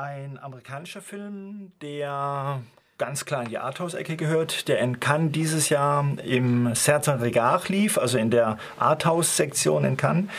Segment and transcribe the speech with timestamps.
[0.00, 2.60] Ein amerikanischer Film, der
[2.98, 7.98] ganz klar in die Arthouse-Ecke gehört, der in Cannes dieses Jahr im Certain Regard lief,
[7.98, 10.30] also in der Arthouse-Sektion in Cannes.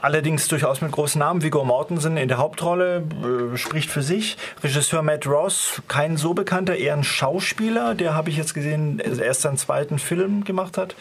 [0.00, 1.42] Allerdings durchaus mit großen Namen.
[1.42, 3.04] Viggo Mortensen in der Hauptrolle
[3.52, 4.38] äh, spricht für sich.
[4.62, 7.94] Regisseur Matt Ross, kein so bekannter, eher ein Schauspieler.
[7.94, 10.94] Der habe ich jetzt gesehen, erst seinen zweiten Film gemacht hat.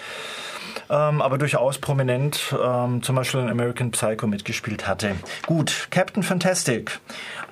[0.90, 5.16] Ähm, aber durchaus prominent, ähm, zum Beispiel in American Psycho mitgespielt hatte.
[5.46, 7.00] Gut, Captain Fantastic.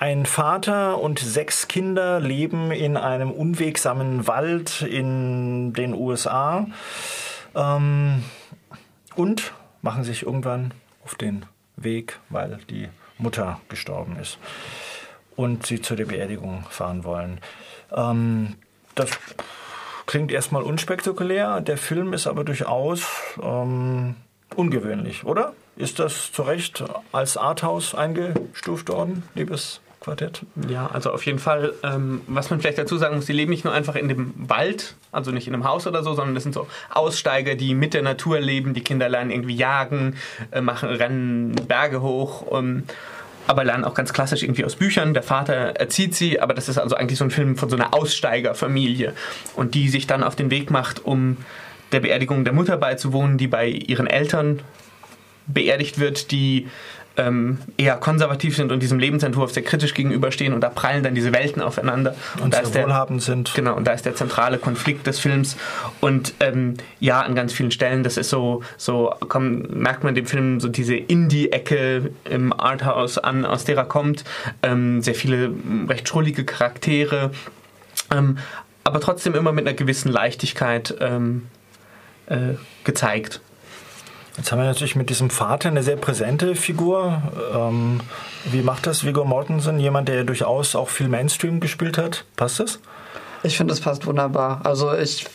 [0.00, 6.66] Ein Vater und sechs Kinder leben in einem unwegsamen Wald in den USA
[7.54, 8.24] ähm,
[9.14, 10.72] und machen sich irgendwann
[11.04, 14.38] auf den Weg, weil die Mutter gestorben ist
[15.36, 17.40] und sie zu der Beerdigung fahren wollen.
[17.96, 18.56] Ähm,
[18.94, 19.10] das
[20.08, 23.06] klingt erstmal unspektakulär, der Film ist aber durchaus
[23.40, 24.16] ähm,
[24.56, 25.52] ungewöhnlich, oder?
[25.76, 30.46] Ist das zu Recht als Arthouse eingestuft worden, liebes Quartett?
[30.66, 31.74] Ja, also auf jeden Fall.
[31.82, 34.96] Ähm, was man vielleicht dazu sagen muss, die leben nicht nur einfach in dem Wald,
[35.12, 38.02] also nicht in einem Haus oder so, sondern das sind so Aussteiger, die mit der
[38.02, 38.72] Natur leben.
[38.72, 40.16] Die Kinder lernen irgendwie jagen,
[40.52, 42.46] äh, machen, rennen Berge hoch.
[42.58, 42.84] Ähm,
[43.48, 45.14] aber lernen auch ganz klassisch irgendwie aus Büchern.
[45.14, 47.94] Der Vater erzieht sie, aber das ist also eigentlich so ein Film von so einer
[47.94, 49.14] Aussteigerfamilie
[49.56, 51.38] und die sich dann auf den Weg macht, um
[51.92, 54.60] der Beerdigung der Mutter beizuwohnen, die bei ihren Eltern
[55.46, 56.68] beerdigt wird, die
[57.18, 61.32] ähm, eher konservativ sind und diesem Lebensentwurf sehr kritisch gegenüberstehen und da prallen dann diese
[61.32, 62.14] Welten aufeinander.
[62.36, 63.52] Und, und da ist der, wohlhabend sind.
[63.54, 65.56] Genau, und da ist der zentrale Konflikt des Films.
[66.00, 70.26] Und ähm, ja, an ganz vielen Stellen, das ist so, so komm, merkt man dem
[70.26, 74.24] Film so diese Indie-Ecke im Arthouse an, aus der er kommt.
[74.62, 75.52] Ähm, sehr viele
[75.88, 77.32] recht schrullige Charaktere.
[78.10, 78.38] Ähm,
[78.84, 81.48] aber trotzdem immer mit einer gewissen Leichtigkeit ähm,
[82.26, 83.40] äh, gezeigt.
[84.38, 87.22] Jetzt haben wir natürlich mit diesem Vater eine sehr präsente Figur.
[87.52, 88.00] Ähm,
[88.44, 89.80] wie macht das Viggo Mortensen?
[89.80, 92.24] Jemand, der ja durchaus auch viel Mainstream gespielt hat.
[92.36, 92.78] Passt das?
[93.42, 94.60] Ich finde, das passt wunderbar.
[94.62, 95.26] Also ich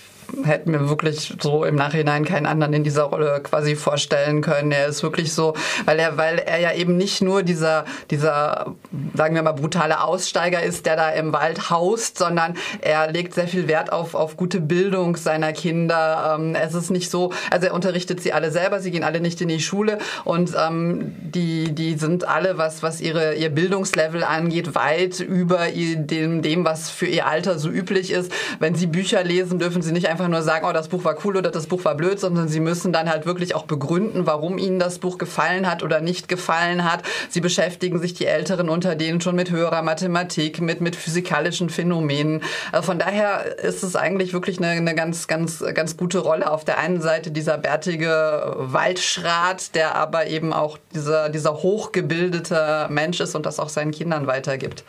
[0.44, 4.72] hätte mir wirklich so im Nachhinein keinen anderen in dieser Rolle quasi vorstellen können.
[4.72, 5.54] Er ist wirklich so,
[5.86, 8.76] weil er, weil er ja eben nicht nur dieser, dieser,
[9.14, 13.48] sagen wir mal, brutale Aussteiger ist, der da im Wald haust, sondern er legt sehr
[13.48, 16.36] viel Wert auf, auf gute Bildung seiner Kinder.
[16.38, 19.42] Ähm, es ist nicht so, also er unterrichtet sie alle selber, sie gehen alle nicht
[19.42, 24.76] in die Schule und ähm, die, die sind alle, was, was ihre, ihr Bildungslevel angeht,
[24.76, 28.32] weit über dem, dem, was für ihr Alter so üblich ist.
[28.60, 31.38] Wenn sie Bücher lesen, dürfen sie nicht einfach nur sagen, oh, das Buch war cool
[31.38, 34.78] oder das Buch war blöd, sondern sie müssen dann halt wirklich auch begründen, warum ihnen
[34.78, 37.02] das Buch gefallen hat oder nicht gefallen hat.
[37.30, 42.44] Sie beschäftigen sich die Älteren unter denen schon mit höherer Mathematik, mit, mit physikalischen Phänomenen.
[42.72, 46.52] Also von daher ist es eigentlich wirklich eine, eine ganz, ganz, ganz gute Rolle.
[46.52, 53.20] Auf der einen Seite dieser bärtige Waldschrat, der aber eben auch dieser, dieser hochgebildete Mensch
[53.20, 54.84] ist und das auch seinen Kindern weitergibt.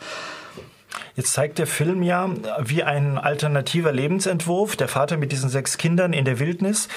[1.15, 2.29] Jetzt zeigt der Film ja,
[2.59, 6.89] wie ein alternativer Lebensentwurf, der Vater mit diesen sechs Kindern in der Wildnis,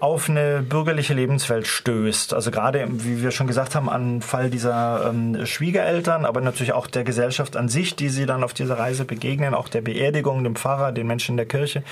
[0.00, 2.34] auf eine bürgerliche Lebenswelt stößt.
[2.34, 6.86] Also gerade, wie wir schon gesagt haben, an Fall dieser ähm, Schwiegereltern, aber natürlich auch
[6.86, 10.54] der Gesellschaft an sich, die sie dann auf dieser Reise begegnen, auch der Beerdigung, dem
[10.54, 11.82] Pfarrer, den Menschen in der Kirche.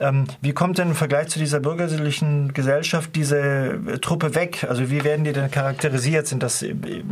[0.00, 4.66] Ähm, wie kommt denn im Vergleich zu dieser bürgerlichen Gesellschaft diese äh, Truppe weg?
[4.68, 6.26] Also wie werden die denn charakterisiert?
[6.26, 7.02] Sind das äh, äh,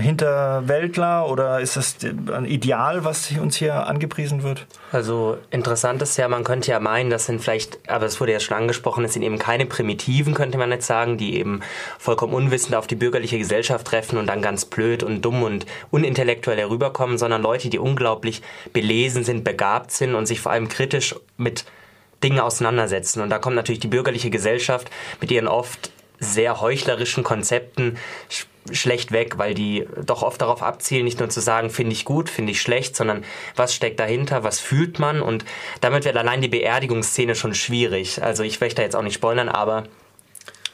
[0.00, 4.66] Hinterwäldler oder ist das ein Ideal, was was uns hier angepriesen wird?
[4.92, 8.40] Also interessant ist ja, man könnte ja meinen, das sind vielleicht, aber es wurde ja
[8.40, 11.60] schon angesprochen, es sind eben keine Primitiven, könnte man jetzt sagen, die eben
[11.98, 16.58] vollkommen unwissend auf die bürgerliche Gesellschaft treffen und dann ganz blöd und dumm und unintellektuell
[16.58, 21.64] herüberkommen, sondern Leute, die unglaublich belesen sind, begabt sind und sich vor allem kritisch mit
[22.22, 23.20] Dingen auseinandersetzen.
[23.20, 27.96] Und da kommt natürlich die bürgerliche Gesellschaft mit ihren oft sehr heuchlerischen Konzepten
[28.72, 32.30] schlecht weg, weil die doch oft darauf abzielen, nicht nur zu sagen, finde ich gut,
[32.30, 33.24] finde ich schlecht, sondern
[33.56, 35.20] was steckt dahinter, was fühlt man?
[35.20, 35.44] Und
[35.80, 38.22] damit wird allein die Beerdigungsszene schon schwierig.
[38.22, 39.84] Also ich möchte da jetzt auch nicht spoilern, aber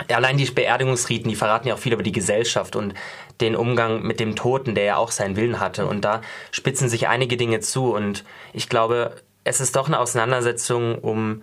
[0.08, 2.94] allein die Beerdigungsriten, die verraten ja auch viel über die Gesellschaft und
[3.40, 5.86] den Umgang mit dem Toten, der ja auch seinen Willen hatte.
[5.86, 7.92] Und da spitzen sich einige Dinge zu.
[7.92, 11.42] Und ich glaube, es ist doch eine Auseinandersetzung um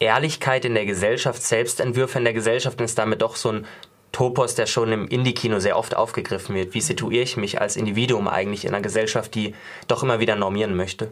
[0.00, 3.66] Ehrlichkeit in der Gesellschaft, Selbstentwürfe in der Gesellschaft und ist damit doch so ein
[4.14, 6.72] Topos, der schon im Indie-Kino sehr oft aufgegriffen wird.
[6.72, 9.54] Wie situiere ich mich als Individuum eigentlich in einer Gesellschaft, die
[9.88, 11.10] doch immer wieder normieren möchte?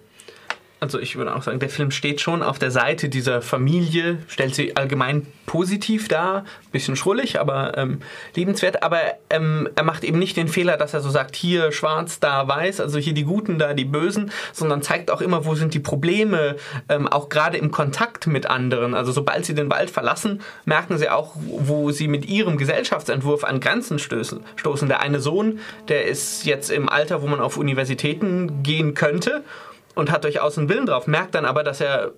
[0.82, 4.56] Also ich würde auch sagen, der Film steht schon auf der Seite dieser Familie, stellt
[4.56, 8.00] sie allgemein positiv dar, bisschen schrullig, aber ähm,
[8.34, 8.82] liebenswert.
[8.82, 8.98] Aber
[9.30, 12.80] ähm, er macht eben nicht den Fehler, dass er so sagt, hier schwarz, da weiß,
[12.80, 16.56] also hier die Guten, da die Bösen, sondern zeigt auch immer, wo sind die Probleme,
[16.88, 18.94] ähm, auch gerade im Kontakt mit anderen.
[18.94, 23.60] Also sobald sie den Wald verlassen, merken sie auch, wo sie mit ihrem Gesellschaftsentwurf an
[23.60, 24.40] Grenzen stößen.
[24.56, 24.88] stoßen.
[24.88, 29.44] Der eine Sohn, der ist jetzt im Alter, wo man auf Universitäten gehen könnte
[29.94, 32.12] und hat durchaus einen Willen drauf, merkt dann aber, dass er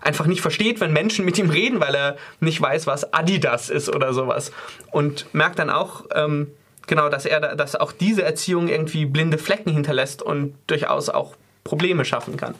[0.00, 3.88] einfach nicht versteht, wenn Menschen mit ihm reden, weil er nicht weiß, was Adidas ist
[3.88, 4.52] oder sowas.
[4.90, 6.48] Und merkt dann auch, ähm,
[6.86, 11.34] genau, dass er, dass auch diese Erziehung irgendwie blinde Flecken hinterlässt und durchaus auch
[11.64, 12.54] Probleme schaffen kann.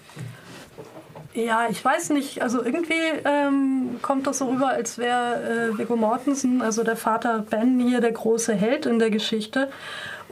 [1.34, 2.42] Ja, ich weiß nicht.
[2.42, 2.92] Also irgendwie
[3.24, 8.00] ähm, kommt das so rüber, als wäre äh, Viggo Mortensen, also der Vater Ben, hier
[8.00, 9.70] der große Held in der Geschichte.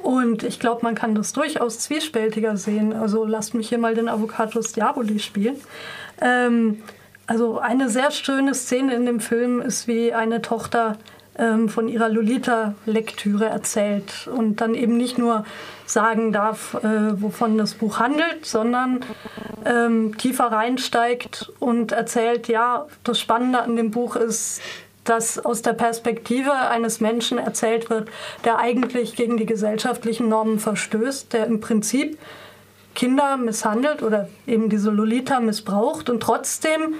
[0.03, 2.93] Und ich glaube, man kann das durchaus zwiespältiger sehen.
[2.93, 5.57] Also lasst mich hier mal den Avocatus Diaboli spielen.
[6.21, 6.83] Ähm,
[7.27, 10.97] also eine sehr schöne Szene in dem Film ist, wie eine Tochter
[11.39, 15.45] ähm, von ihrer Lolita-Lektüre erzählt und dann eben nicht nur
[15.87, 19.01] sagen darf, äh, wovon das Buch handelt, sondern
[19.65, 24.61] ähm, tiefer reinsteigt und erzählt, ja, das Spannende an dem Buch ist,
[25.11, 28.09] dass aus der Perspektive eines Menschen erzählt wird,
[28.45, 32.17] der eigentlich gegen die gesellschaftlichen Normen verstößt, der im Prinzip
[32.95, 36.95] Kinder misshandelt oder eben diese Lolita missbraucht und trotzdem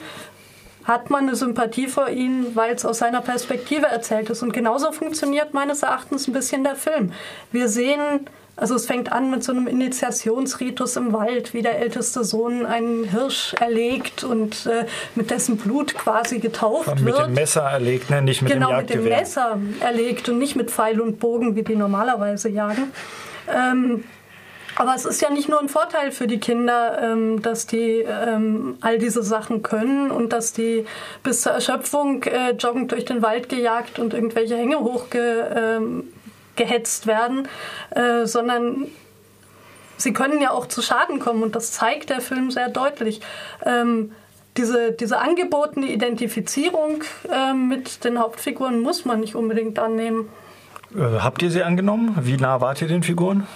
[0.91, 4.43] hat man eine Sympathie vor ihm, weil es aus seiner Perspektive erzählt ist.
[4.43, 7.13] Und genauso funktioniert meines Erachtens ein bisschen der Film.
[7.53, 8.27] Wir sehen
[8.57, 13.05] also es fängt an mit so einem Initiationsritus im Wald, wie der älteste Sohn einen
[13.05, 14.85] Hirsch erlegt und äh,
[15.15, 17.19] mit dessen Blut quasi getauft mit wird.
[17.21, 18.21] Mit dem Messer erlegt, ne?
[18.21, 19.25] nicht mit genau, dem Jagdgewehr.
[19.25, 22.93] Genau, mit dem Messer erlegt und nicht mit Pfeil und Bogen, wie die normalerweise jagen.
[23.49, 24.05] Ähm,
[24.81, 28.79] aber es ist ja nicht nur ein Vorteil für die Kinder, ähm, dass die ähm,
[28.81, 30.87] all diese Sachen können und dass die
[31.23, 36.05] bis zur Erschöpfung äh, joggend durch den Wald gejagt und irgendwelche Hänge hochge ähm,
[37.05, 37.47] werden,
[37.91, 38.87] äh, sondern
[39.99, 43.23] sie können ja auch zu Schaden kommen und das zeigt der Film sehr deutlich.
[44.59, 47.03] Diese, diese angebotene Identifizierung
[47.55, 50.29] mit den Hauptfiguren muss man nicht unbedingt annehmen.
[50.95, 52.15] Äh, habt ihr sie angenommen?
[52.21, 53.47] Wie nah wart ihr den Figuren?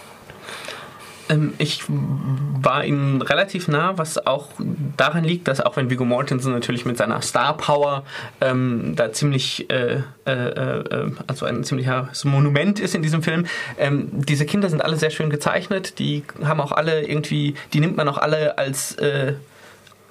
[1.29, 4.49] Ähm, ich war ihnen relativ nah, was auch
[4.97, 8.05] daran liegt, dass auch wenn Viggo Mortensen natürlich mit seiner Star Power
[8.41, 13.47] ähm, da ziemlich, äh, äh, äh, also ein ziemliches Monument ist in diesem Film,
[13.79, 17.97] ähm, diese Kinder sind alle sehr schön gezeichnet, die haben auch alle irgendwie, die nimmt
[17.97, 19.35] man auch alle als äh,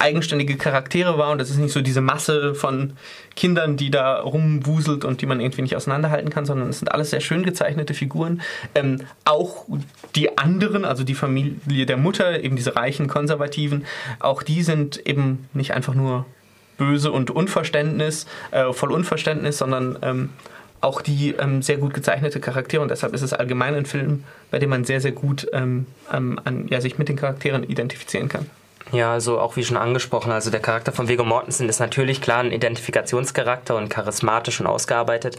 [0.03, 2.93] eigenständige Charaktere war und das ist nicht so diese Masse von
[3.35, 7.09] Kindern, die da rumwuselt und die man irgendwie nicht auseinanderhalten kann, sondern es sind alles
[7.09, 8.41] sehr schön gezeichnete Figuren.
[8.75, 9.65] Ähm, auch
[10.15, 13.85] die anderen, also die Familie der Mutter, eben diese reichen Konservativen,
[14.19, 16.25] auch die sind eben nicht einfach nur
[16.77, 20.29] böse und Unverständnis, äh, voll Unverständnis, sondern ähm,
[20.81, 24.59] auch die ähm, sehr gut gezeichnete Charaktere und deshalb ist es allgemein ein Film, bei
[24.59, 28.49] dem man sehr, sehr gut ähm, an, ja, sich mit den Charakteren identifizieren kann.
[28.91, 32.41] Ja, also auch wie schon angesprochen, also der Charakter von Viggo Mortensen ist natürlich klar
[32.41, 35.37] ein Identifikationscharakter und charismatisch und ausgearbeitet,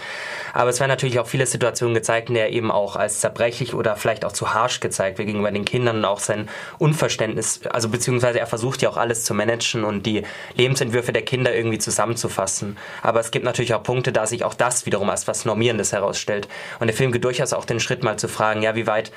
[0.53, 3.75] aber es werden natürlich auch viele Situationen gezeigt, in der er eben auch als zerbrechlich
[3.75, 6.49] oder vielleicht auch zu harsch gezeigt wird gegenüber den Kindern und auch sein
[6.79, 10.25] Unverständnis, also beziehungsweise er versucht ja auch alles zu managen und die
[10.57, 12.77] Lebensentwürfe der Kinder irgendwie zusammenzufassen.
[13.03, 16.49] Aber es gibt natürlich auch Punkte, da sich auch das wiederum als was Normierendes herausstellt.
[16.81, 19.13] Und der Film geht durchaus auch den Schritt mal zu fragen, ja, wie weit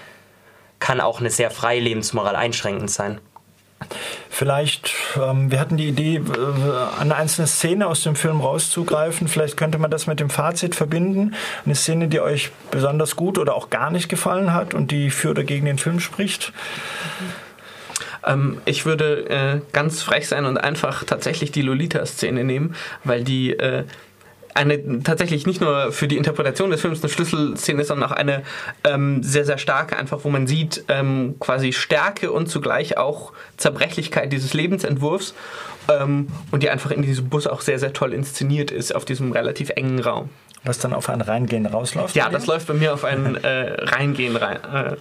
[0.79, 3.19] kann auch eine sehr freie Lebensmoral einschränkend sein?
[4.29, 6.21] Vielleicht, ähm, wir hatten die Idee, äh,
[6.99, 9.27] eine einzelne Szene aus dem Film rauszugreifen.
[9.27, 11.35] Vielleicht könnte man das mit dem Fazit verbinden.
[11.65, 15.31] Eine Szene, die euch besonders gut oder auch gar nicht gefallen hat und die für
[15.31, 16.53] oder gegen den Film spricht.
[18.25, 23.53] Ähm, ich würde äh, ganz frech sein und einfach tatsächlich die Lolita-Szene nehmen, weil die
[23.53, 23.85] äh,
[24.57, 28.43] eine tatsächlich nicht nur für die Interpretation des Films eine Schlüsselszene ist, sondern auch eine
[28.83, 34.33] ähm, sehr, sehr starke, einfach wo man sieht ähm, quasi Stärke und zugleich auch Zerbrechlichkeit
[34.33, 35.33] dieses Lebensentwurfs
[35.89, 39.31] ähm, und die einfach in diesem Bus auch sehr, sehr toll inszeniert ist auf diesem
[39.31, 40.29] relativ engen Raum.
[40.63, 42.15] Was dann auf ein Reingehen rausläuft?
[42.15, 44.57] Ja, das läuft bei mir auf ein äh, Reingehen rein.
[44.73, 44.95] Äh,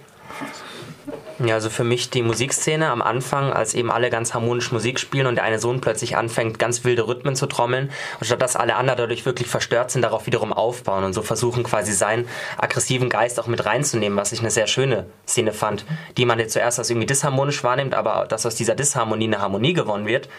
[1.39, 5.27] ja, also für mich die Musikszene am Anfang, als eben alle ganz harmonisch Musik spielen
[5.27, 8.75] und der eine Sohn plötzlich anfängt, ganz wilde Rhythmen zu trommeln und statt dass alle
[8.75, 12.27] anderen dadurch wirklich verstört sind, darauf wiederum aufbauen und so versuchen quasi seinen
[12.57, 15.85] aggressiven Geist auch mit reinzunehmen, was ich eine sehr schöne Szene fand,
[16.17, 19.73] die man jetzt zuerst als irgendwie disharmonisch wahrnimmt, aber dass aus dieser Disharmonie eine Harmonie
[19.73, 20.29] gewonnen wird,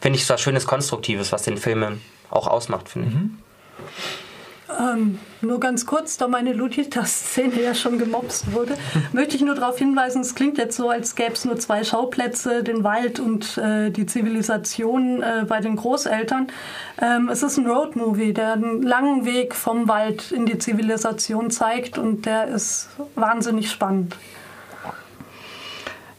[0.00, 3.14] finde ich was Schönes, Konstruktives, was den Film auch ausmacht, finde ich.
[3.14, 3.38] Mhm.
[4.80, 8.76] Ähm, nur ganz kurz, da meine Lolita-Szene ja schon gemobst wurde,
[9.12, 12.62] möchte ich nur darauf hinweisen, es klingt jetzt so, als gäbe es nur zwei Schauplätze,
[12.62, 16.48] den Wald und äh, die Zivilisation äh, bei den Großeltern.
[17.00, 21.98] Ähm, es ist ein Roadmovie, der einen langen Weg vom Wald in die Zivilisation zeigt
[21.98, 24.16] und der ist wahnsinnig spannend.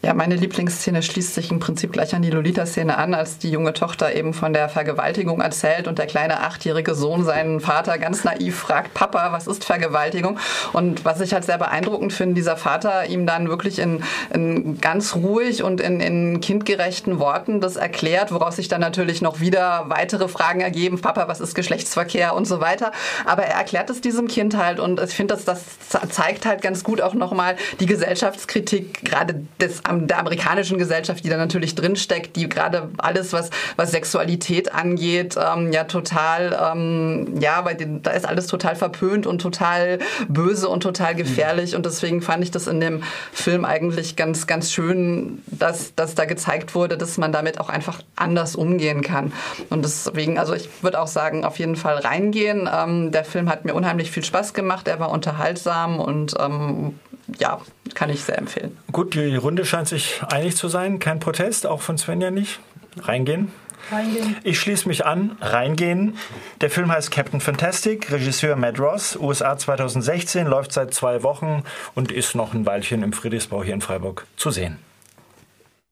[0.06, 3.72] Ja, meine Lieblingsszene schließt sich im Prinzip gleich an die Lolita-Szene an, als die junge
[3.72, 8.58] Tochter eben von der Vergewaltigung erzählt und der kleine achtjährige Sohn seinen Vater ganz naiv
[8.58, 10.38] fragt, Papa, was ist Vergewaltigung?
[10.74, 15.16] Und was ich halt sehr beeindruckend finde, dieser Vater ihm dann wirklich in, in ganz
[15.16, 20.28] ruhig und in, in kindgerechten Worten das erklärt, woraus sich dann natürlich noch wieder weitere
[20.28, 22.92] Fragen ergeben, Papa, was ist Geschlechtsverkehr und so weiter.
[23.24, 25.64] Aber er erklärt es diesem Kind halt und ich finde, das, das
[26.10, 31.38] zeigt halt ganz gut auch nochmal die Gesellschaftskritik gerade des der amerikanischen Gesellschaft, die da
[31.38, 37.76] natürlich drinsteckt, die gerade alles, was, was Sexualität angeht, ähm, ja total, ähm, ja, weil
[37.76, 41.76] da ist alles total verpönt und total böse und total gefährlich.
[41.76, 46.26] Und deswegen fand ich das in dem Film eigentlich ganz, ganz schön, dass, dass da
[46.26, 49.34] gezeigt wurde, dass man damit auch einfach anders umgehen kann.
[49.70, 52.70] Und deswegen, also ich würde auch sagen, auf jeden Fall reingehen.
[52.72, 54.88] Ähm, der Film hat mir unheimlich viel Spaß gemacht.
[54.88, 57.00] Er war unterhaltsam und ähm,
[57.40, 57.60] ja,
[57.94, 58.78] kann ich sehr empfehlen.
[58.92, 61.00] Gut, die Runde scheint sich einig zu sein.
[61.00, 62.60] Kein Protest, auch von Svenja nicht.
[63.02, 63.52] Reingehen.
[63.92, 64.38] Reingehen.
[64.44, 65.38] Ich schließe mich an.
[65.42, 66.18] Reingehen.
[66.62, 71.64] Der Film heißt Captain Fantastic, Regisseur Matt Ross, USA 2016, läuft seit zwei Wochen
[71.96, 74.80] und ist noch ein Weilchen im Friedrichsbau hier in Freiburg zu sehen.